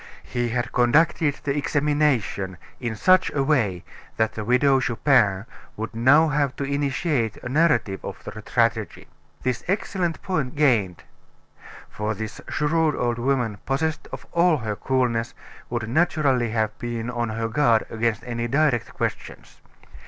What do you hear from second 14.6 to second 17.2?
coolness, would naturally have been